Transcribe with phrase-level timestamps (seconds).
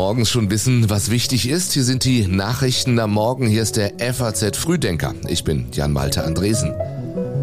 [0.00, 1.72] morgens schon wissen, was wichtig ist.
[1.74, 3.46] Hier sind die Nachrichten am Morgen.
[3.46, 5.14] Hier ist der FAZ Frühdenker.
[5.28, 6.72] Ich bin Jan Malte Andresen.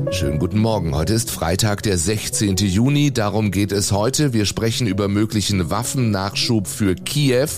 [0.09, 0.95] Schönen guten Morgen.
[0.95, 2.55] Heute ist Freitag, der 16.
[2.55, 3.13] Juni.
[3.13, 4.33] Darum geht es heute.
[4.33, 7.49] Wir sprechen über möglichen Waffennachschub für Kiew.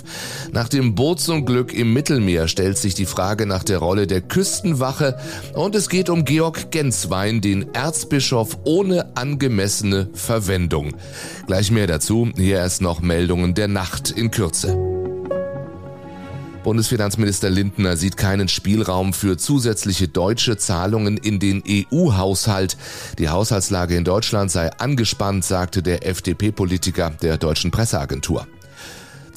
[0.52, 5.18] Nach dem Bootsunglück im Mittelmeer stellt sich die Frage nach der Rolle der Küstenwache.
[5.54, 10.95] Und es geht um Georg Genswein, den Erzbischof ohne angemessene Verwendung.
[11.47, 12.29] Gleich mehr dazu.
[12.36, 14.88] Hier erst noch Meldungen der Nacht in Kürze.
[16.63, 22.77] Bundesfinanzminister Lindner sieht keinen Spielraum für zusätzliche deutsche Zahlungen in den EU-Haushalt.
[23.17, 28.45] Die Haushaltslage in Deutschland sei angespannt, sagte der FDP-Politiker der deutschen Presseagentur.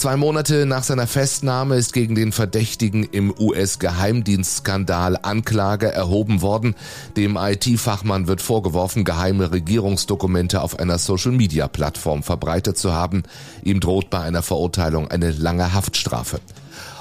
[0.02, 6.74] Zwei Monate nach seiner Festnahme ist gegen den Verdächtigen im US-Geheimdienstskandal Anklage erhoben worden.
[7.16, 13.22] Dem IT-Fachmann wird vorgeworfen, geheime Regierungsdokumente auf einer Social-Media-Plattform verbreitet zu haben.
[13.62, 16.40] Ihm droht bei einer Verurteilung eine lange Haftstrafe.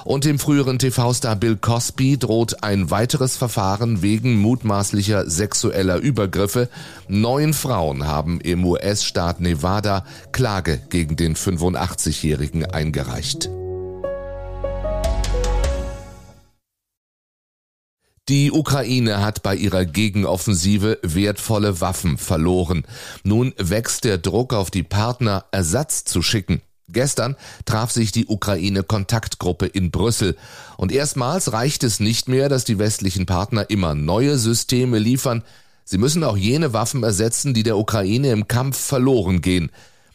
[0.04, 6.70] Und dem früheren TV-Star Bill Cosby droht ein weiteres Verfahren wegen mutmaßlicher sexueller Übergriffe.
[7.08, 13.50] Neun Frauen haben im US-Staat Nevada Klage gegen den 85-Jährigen eingereicht.
[18.30, 22.84] Die Ukraine hat bei ihrer Gegenoffensive wertvolle Waffen verloren.
[23.24, 26.62] Nun wächst der Druck auf die Partner, Ersatz zu schicken.
[26.94, 30.38] Gestern traf sich die Ukraine-Kontaktgruppe in Brüssel
[30.78, 35.44] und erstmals reicht es nicht mehr, dass die westlichen Partner immer neue Systeme liefern,
[35.86, 39.72] sie müssen auch jene Waffen ersetzen, die der Ukraine im Kampf verloren gehen.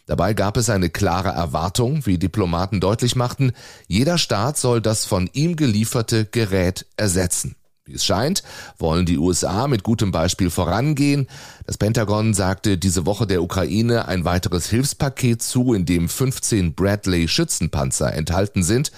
[0.06, 3.52] Dabei gab es eine klare Erwartung, wie Diplomaten deutlich machten,
[3.88, 7.56] jeder Staat soll das von ihm gelieferte Gerät ersetzen.
[7.87, 8.42] Wie es scheint,
[8.79, 11.29] wollen die USA mit gutem Beispiel vorangehen.
[11.67, 17.29] Das Pentagon sagte diese Woche der Ukraine ein weiteres Hilfspaket zu, in dem 15 Bradley
[17.29, 18.91] Schützenpanzer enthalten sind.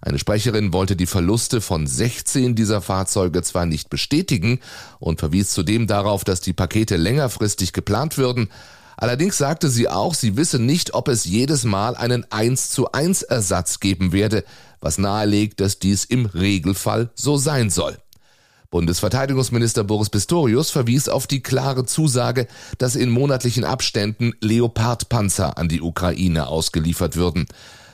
[0.00, 4.60] Eine Sprecherin wollte die Verluste von 16 dieser Fahrzeuge zwar nicht bestätigen
[5.00, 8.48] und verwies zudem darauf, dass die Pakete längerfristig geplant würden,
[8.98, 13.24] Allerdings sagte sie auch, sie wisse nicht, ob es jedes Mal einen 1 zu 1
[13.24, 14.42] Ersatz geben werde,
[14.80, 17.98] was nahelegt, dass dies im Regelfall so sein soll.
[18.70, 22.46] Bundesverteidigungsminister Boris Pistorius verwies auf die klare Zusage,
[22.78, 27.46] dass in monatlichen Abständen Leopardpanzer an die Ukraine ausgeliefert würden.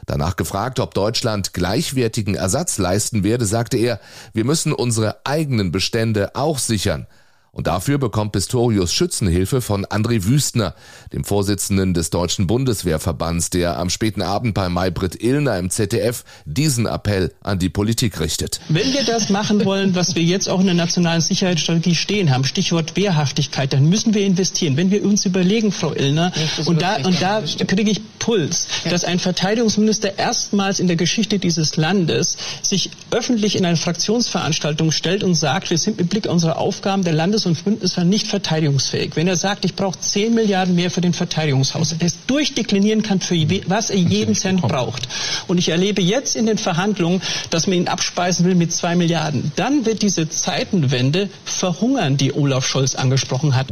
[0.06, 4.00] Danach gefragt, ob Deutschland gleichwertigen Ersatz leisten werde, sagte er,
[4.32, 7.06] wir müssen unsere eigenen Bestände auch sichern.
[7.54, 10.74] Und dafür bekommt Pistorius Schützenhilfe von André Wüstner,
[11.12, 16.86] dem Vorsitzenden des Deutschen Bundeswehrverbands, der am späten Abend bei Maybrit Illner im ZDF diesen
[16.86, 18.58] Appell an die Politik richtet.
[18.70, 22.44] Wenn wir das machen wollen, was wir jetzt auch in der nationalen Sicherheitsstrategie stehen haben,
[22.44, 24.78] Stichwort Wehrhaftigkeit, dann müssen wir investieren.
[24.78, 26.32] Wenn wir uns überlegen, Frau Illner,
[26.64, 31.76] und da, und da kriege ich Puls, dass ein Verteidigungsminister erstmals in der Geschichte dieses
[31.76, 36.56] Landes sich öffentlich in eine Fraktionsveranstaltung stellt und sagt, wir sind mit Blick auf unsere
[36.56, 39.16] Aufgaben der Landes- und Bündnisland nicht verteidigungsfähig.
[39.16, 43.34] Wenn er sagt, ich brauche 10 Milliarden mehr für den Verteidigungshaushalt, es durchdeklinieren kann, für
[43.66, 45.08] was er jeden Cent braucht.
[45.48, 49.52] Und ich erlebe jetzt in den Verhandlungen, dass man ihn abspeisen will mit 2 Milliarden.
[49.56, 53.68] Dann wird diese Zeitenwende verhungern, die Olaf Scholz angesprochen hat.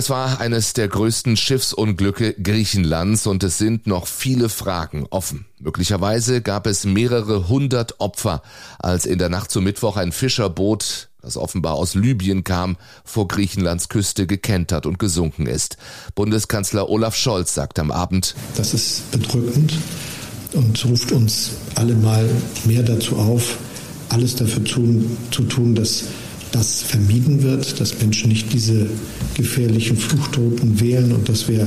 [0.00, 5.44] Es war eines der größten Schiffsunglücke Griechenlands und es sind noch viele Fragen offen.
[5.58, 8.40] Möglicherweise gab es mehrere hundert Opfer,
[8.78, 13.90] als in der Nacht zum Mittwoch ein Fischerboot, das offenbar aus Libyen kam, vor Griechenlands
[13.90, 15.76] Küste gekentert und gesunken ist.
[16.14, 19.74] Bundeskanzler Olaf Scholz sagt am Abend, Das ist bedrückend
[20.54, 22.26] und ruft uns alle mal
[22.64, 23.58] mehr dazu auf,
[24.08, 26.04] alles dafür tun, zu tun, dass
[26.52, 28.86] das vermieden wird, dass Menschen nicht diese
[29.34, 31.66] gefährlichen Fluchtrouten wählen und dass wir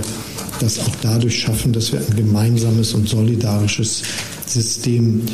[0.59, 4.03] das auch dadurch schaffen, dass wir ein gemeinsames und solidarisches
[4.45, 5.25] System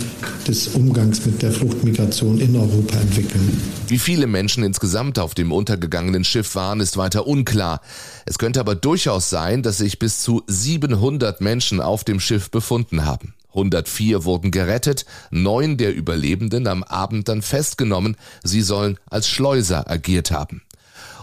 [0.47, 3.61] des Umgangs mit der Fluchtmigration in Europa entwickeln.
[3.87, 7.81] Wie viele Menschen insgesamt auf dem untergegangenen Schiff waren, ist weiter unklar.
[8.25, 13.05] Es könnte aber durchaus sein, dass sich bis zu 700 Menschen auf dem Schiff befunden
[13.05, 13.34] haben.
[13.59, 18.16] 104 wurden gerettet, neun der Überlebenden am Abend dann festgenommen.
[18.44, 20.61] Sie sollen als Schleuser agiert haben.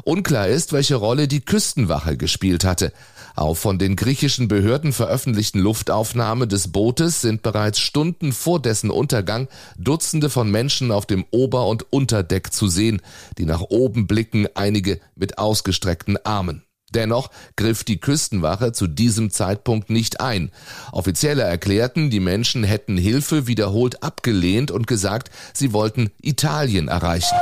[0.05, 2.93] Unklar ist, welche Rolle die Küstenwache gespielt hatte.
[3.35, 9.49] Auf von den griechischen Behörden veröffentlichten Luftaufnahme des Bootes sind bereits Stunden vor dessen Untergang
[9.77, 13.03] Dutzende von Menschen auf dem Ober- und Unterdeck zu sehen,
[13.37, 16.66] die nach oben blicken, einige mit ausgestreckten Armen.
[16.97, 20.51] Dennoch griff die Küstenwache zu diesem Zeitpunkt nicht ein.
[20.93, 27.37] Offizielle erklärten, die Menschen hätten Hilfe wiederholt abgelehnt und gesagt, sie wollten Italien erreichen.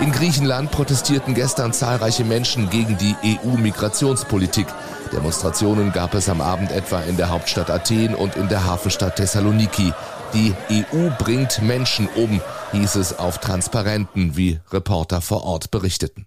[0.00, 4.66] In Griechenland protestierten gestern zahlreiche Menschen gegen die EU-Migrationspolitik.
[5.12, 9.92] Demonstrationen gab es am Abend etwa in der Hauptstadt Athen und in der Hafenstadt Thessaloniki.
[10.32, 12.40] Die EU bringt Menschen um,
[12.72, 16.26] hieß es auf Transparenten, wie Reporter vor Ort berichteten.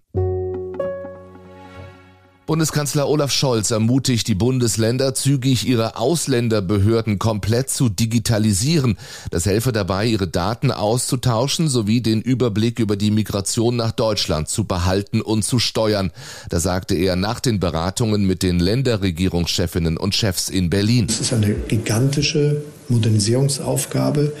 [2.46, 8.98] Bundeskanzler Olaf Scholz ermutigt die Bundesländer, zügig ihre Ausländerbehörden komplett zu digitalisieren.
[9.30, 14.64] Das helfe dabei, ihre Daten auszutauschen sowie den Überblick über die Migration nach Deutschland zu
[14.64, 16.10] behalten und zu steuern.
[16.50, 21.06] Da sagte er nach den Beratungen mit den Länderregierungschefinnen und Chefs in Berlin.
[21.08, 24.34] Es ist eine gigantische Modernisierungsaufgabe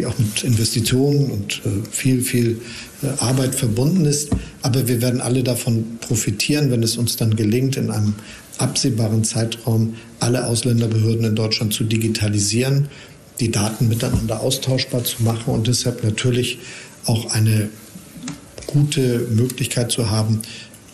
[0.00, 2.60] die auch mit Investitionen und äh, viel, viel
[3.02, 4.30] äh, Arbeit verbunden ist.
[4.62, 8.14] Aber wir werden alle davon profitieren, wenn es uns dann gelingt, in einem
[8.58, 12.88] absehbaren Zeitraum alle Ausländerbehörden in Deutschland zu digitalisieren,
[13.40, 16.58] die Daten miteinander austauschbar zu machen und deshalb natürlich
[17.06, 17.68] auch eine
[18.66, 20.40] gute Möglichkeit zu haben,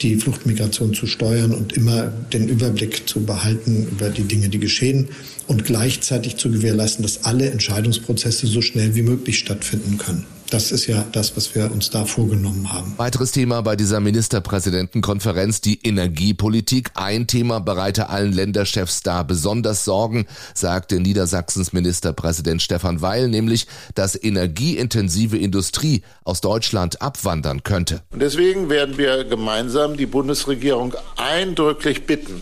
[0.03, 5.09] die Fluchtmigration zu steuern und immer den Überblick zu behalten über die Dinge, die geschehen
[5.47, 10.27] und gleichzeitig zu gewährleisten, dass alle Entscheidungsprozesse so schnell wie möglich stattfinden können.
[10.51, 12.95] Das ist ja das, was wir uns da vorgenommen haben.
[12.99, 16.91] Weiteres Thema bei dieser Ministerpräsidentenkonferenz, die Energiepolitik.
[16.95, 24.21] Ein Thema bereite allen Länderchefs da besonders Sorgen, sagte Niedersachsens Ministerpräsident Stefan Weil, nämlich, dass
[24.23, 28.03] energieintensive Industrie aus Deutschland abwandern könnte.
[28.13, 32.41] Und deswegen werden wir gemeinsam die Bundesregierung eindrücklich bitten,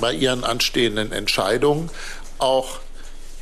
[0.00, 1.90] bei ihren anstehenden Entscheidungen
[2.38, 2.80] auch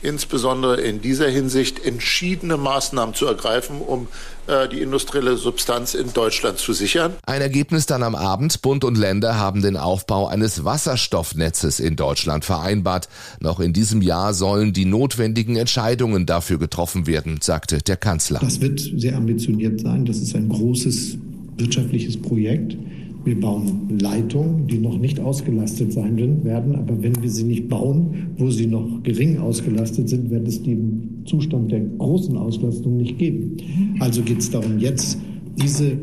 [0.02, 4.08] insbesondere in dieser Hinsicht entschiedene Maßnahmen zu ergreifen, um
[4.46, 7.14] äh, die industrielle Substanz in Deutschland zu sichern.
[7.24, 8.62] Ein Ergebnis dann am Abend.
[8.62, 13.08] Bund und Länder haben den Aufbau eines Wasserstoffnetzes in Deutschland vereinbart.
[13.40, 18.40] Noch in diesem Jahr sollen die notwendigen Entscheidungen dafür getroffen werden, sagte der Kanzler.
[18.40, 20.04] Das wird sehr ambitioniert sein.
[20.04, 21.16] Das ist ein großes
[21.56, 22.76] wirtschaftliches Projekt.
[23.24, 26.74] Wir bauen Leitungen, die noch nicht ausgelastet sein werden.
[26.74, 31.22] Aber wenn wir sie nicht bauen, wo sie noch gering ausgelastet sind, wird es den
[31.24, 33.56] Zustand der großen Auslastung nicht geben.
[34.00, 35.18] Also geht es darum, jetzt
[35.60, 35.98] diese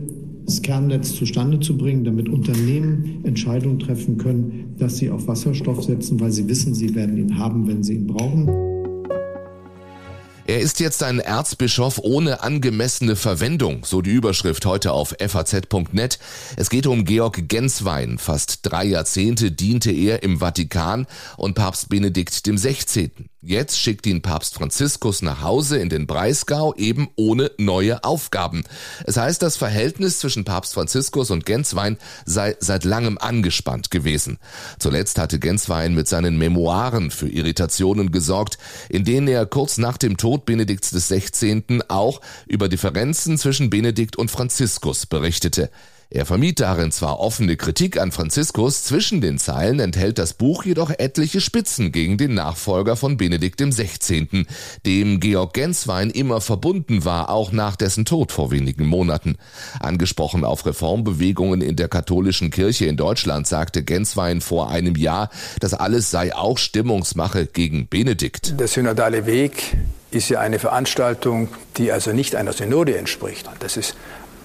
[0.46, 6.20] das Kernnetz zustande zu bringen, damit Unternehmen Entscheidungen treffen können, dass sie auf Wasserstoff setzen,
[6.20, 8.69] weil sie wissen, sie werden ihn haben, wenn sie ihn brauchen.
[10.50, 16.18] Er ist jetzt ein Erzbischof ohne angemessene Verwendung, so die Überschrift heute auf faz.net.
[16.56, 18.18] Es geht um Georg Genswein.
[18.18, 21.06] Fast drei Jahrzehnte diente er im Vatikan
[21.38, 23.12] und Papst Benedikt dem 16.
[23.42, 28.66] Jetzt schickt ihn Papst Franziskus nach Hause in den Breisgau eben ohne neue Aufgaben.
[29.06, 34.40] Es heißt, das Verhältnis zwischen Papst Franziskus und Genswein sei seit langem angespannt gewesen.
[34.78, 38.58] Zuletzt hatte Genswein mit seinen Memoiren für Irritationen gesorgt,
[38.90, 41.84] in denen er kurz nach dem Tod Benedikts 16.
[41.88, 45.70] auch über Differenzen zwischen Benedikt und Franziskus berichtete.
[46.12, 50.90] Er vermied darin zwar offene Kritik an Franziskus, zwischen den Zeilen enthält das Buch jedoch
[50.90, 54.48] etliche Spitzen gegen den Nachfolger von Benedikt XVI.,
[54.88, 59.38] dem Georg Genswein immer verbunden war, auch nach dessen Tod vor wenigen Monaten.
[59.80, 65.30] Angesprochen auf Reformbewegungen in der katholischen Kirche in Deutschland sagte Genswein vor einem Jahr,
[65.60, 68.60] das alles sei auch Stimmungsmache gegen Benedikt.
[68.60, 69.78] Der synodale Weg
[70.10, 73.48] ist ja eine Veranstaltung, die also nicht einer Synode entspricht.
[73.60, 73.96] Das ist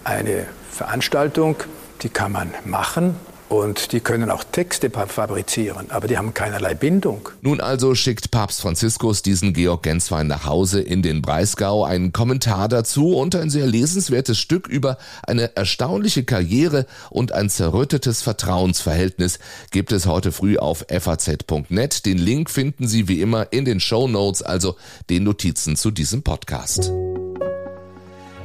[0.04, 1.56] eine Veranstaltung,
[2.02, 3.16] die kann man machen,
[3.48, 7.28] und die können auch Texte fabrizieren, aber die haben keinerlei Bindung.
[7.42, 12.68] Nun also schickt Papst Franziskus diesen Georg Genswein nach Hause in den Breisgau, einen Kommentar
[12.68, 19.38] dazu und ein sehr lesenswertes Stück über eine erstaunliche Karriere und ein zerrüttetes Vertrauensverhältnis
[19.70, 22.06] gibt es heute früh auf faz.net.
[22.06, 24.76] Den Link finden Sie wie immer in den Show Notes, also
[25.10, 26.90] den Notizen zu diesem Podcast.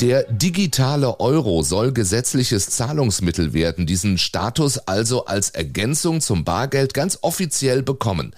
[0.02, 7.20] Der digitale Euro soll gesetzliches Zahlungsmittel werden, diesen Status also als Ergänzung zum Bargeld ganz
[7.22, 8.34] offiziell bekommen.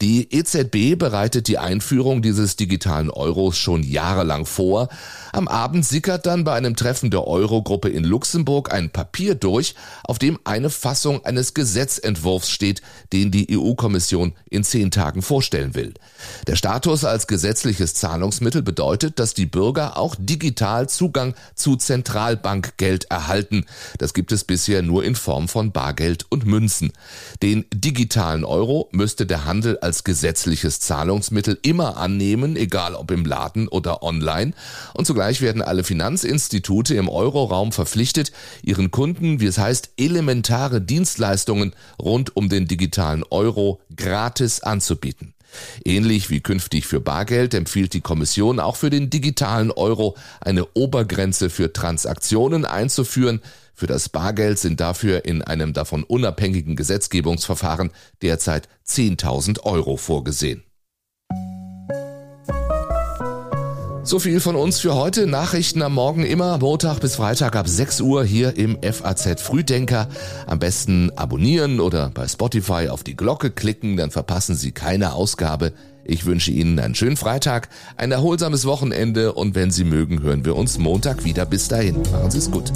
[0.00, 4.88] Die EZB bereitet die Einführung dieses digitalen Euros schon jahrelang vor.
[5.32, 10.18] Am Abend sickert dann bei einem Treffen der Eurogruppe in Luxemburg ein Papier durch, auf
[10.18, 15.94] dem eine Fassung eines Gesetzentwurfs steht, den die EU-Kommission in zehn Tagen vorstellen will.
[16.48, 23.10] Der Status als gesetzliches Zahlungsmittel bedeutet, dass die Bürger auch digital zu Zugang zu Zentralbankgeld
[23.10, 23.66] erhalten.
[23.98, 26.92] Das gibt es bisher nur in Form von Bargeld und Münzen.
[27.42, 33.68] Den digitalen Euro müsste der Handel als gesetzliches Zahlungsmittel immer annehmen, egal ob im Laden
[33.68, 34.54] oder online.
[34.94, 38.32] Und zugleich werden alle Finanzinstitute im Euroraum verpflichtet,
[38.62, 45.34] ihren Kunden, wie es heißt, elementare Dienstleistungen rund um den digitalen Euro gratis anzubieten.
[45.84, 51.50] Ähnlich wie künftig für Bargeld empfiehlt die Kommission auch für den digitalen Euro eine Obergrenze
[51.50, 53.40] für Transaktionen einzuführen.
[53.74, 57.90] Für das Bargeld sind dafür in einem davon unabhängigen Gesetzgebungsverfahren
[58.22, 60.63] derzeit 10.000 Euro vorgesehen.
[64.06, 65.26] So viel von uns für heute.
[65.26, 70.08] Nachrichten am Morgen immer Montag bis Freitag ab 6 Uhr hier im FAZ Frühdenker.
[70.46, 75.72] Am besten abonnieren oder bei Spotify auf die Glocke klicken, dann verpassen Sie keine Ausgabe.
[76.04, 80.54] Ich wünsche Ihnen einen schönen Freitag, ein erholsames Wochenende und wenn Sie mögen, hören wir
[80.54, 81.46] uns Montag wieder.
[81.46, 82.72] Bis dahin, machen Sie es gut.